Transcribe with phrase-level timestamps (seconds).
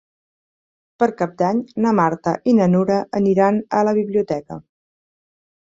[1.03, 4.63] Per Cap d'Any na Marta i na Nura aniran a la biblioteca.